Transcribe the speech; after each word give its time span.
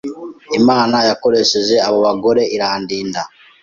Imana 0.59 0.97
yakoresheje 1.09 1.75
abo 1.87 1.97
bagore 2.05 2.41
irandinda. 2.55 3.21